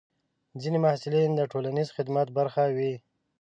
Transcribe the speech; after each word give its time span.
ځینې 0.61 0.77
محصلین 0.85 1.31
د 1.35 1.41
ټولنیز 1.51 1.87
خدمت 1.97 2.27
برخه 2.37 2.63
وي. 2.75 2.93